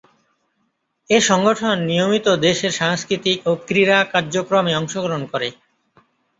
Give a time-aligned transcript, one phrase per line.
[1.09, 5.49] এ সংগঠন নিয়মিত দেশের সাংস্কৃতিক ও ক্রীড়া কার্যক্রমে অংশগ্রহণ করে।